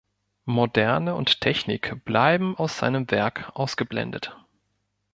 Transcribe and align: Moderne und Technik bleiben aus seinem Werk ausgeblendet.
Moderne 0.47 1.13
und 1.13 1.41
Technik 1.41 2.03
bleiben 2.05 2.57
aus 2.57 2.79
seinem 2.79 3.11
Werk 3.11 3.51
ausgeblendet. 3.53 4.35